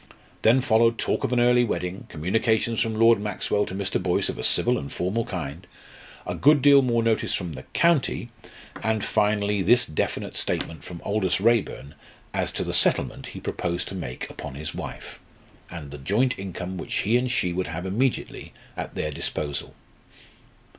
Then 0.41 0.61
followed 0.61 0.97
talk 0.97 1.23
of 1.23 1.31
an 1.31 1.39
early 1.39 1.63
wedding, 1.63 2.07
communications 2.09 2.81
from 2.81 2.95
Lord 2.95 3.21
Maxwell 3.21 3.67
to 3.67 3.75
Mr. 3.75 4.01
Boyce 4.01 4.29
of 4.29 4.39
a 4.39 4.43
civil 4.43 4.79
and 4.79 4.91
formal 4.91 5.25
kind, 5.25 5.67
a 6.25 6.33
good 6.33 6.63
deal 6.63 6.81
more 6.81 7.03
notice 7.03 7.35
from 7.35 7.53
the 7.53 7.61
"county," 7.75 8.29
and 8.81 9.03
finally 9.05 9.61
this 9.61 9.85
definite 9.85 10.35
statement 10.35 10.83
from 10.83 11.01
Aldous 11.05 11.39
Raeburn 11.39 11.93
as 12.33 12.51
to 12.53 12.63
the 12.63 12.73
settlement 12.73 13.27
he 13.37 13.39
proposed 13.39 13.87
to 13.89 13.93
make 13.93 14.27
upon 14.27 14.55
his 14.55 14.73
wife, 14.73 15.19
and 15.69 15.91
the 15.91 15.99
joint 15.99 16.39
income 16.39 16.79
which 16.79 16.95
he 17.01 17.15
and 17.15 17.29
she 17.29 17.53
would 17.53 17.67
have 17.67 17.85
immediately 17.85 18.53
at 18.75 18.95
their 18.95 19.11
disposal. 19.11 19.75